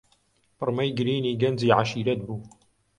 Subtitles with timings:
[0.57, 2.37] پڕمەی گرینی گەنجی عەشیرەت بوو.